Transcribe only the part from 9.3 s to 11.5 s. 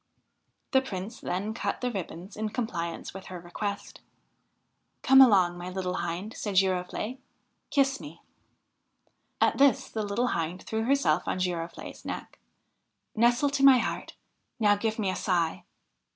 I' At this the little Hind threw herself on